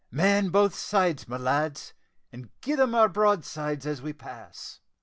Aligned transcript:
"Man 0.09 0.49
both 0.49 0.73
sides, 0.73 1.27
my 1.27 1.37
lads, 1.37 1.93
and 2.31 2.49
give 2.61 2.77
them 2.77 2.95
our 2.95 3.07
broadsides 3.07 3.85
as 3.85 4.01
we 4.01 4.13
pass." 4.13 4.81